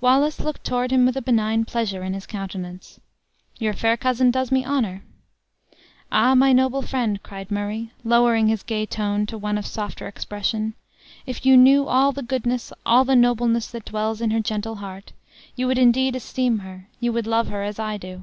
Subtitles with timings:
[0.00, 3.00] Wallace looked toward him with a benign pleasure in his countenance.
[3.58, 5.02] "Your fair cousin does me honor."
[6.12, 6.36] "Ah!
[6.36, 10.74] my noble friend," cried Murray, lowering his gay tone to one of softer expression;
[11.26, 15.10] "if you knew all the goodness, all the nobleness that dwells in her gentle heart,
[15.56, 18.22] you would indeed esteem her you would love her as I do."